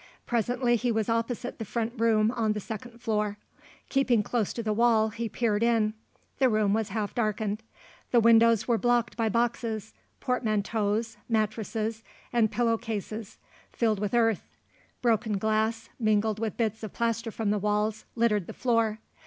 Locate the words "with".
13.99-14.15, 16.39-16.57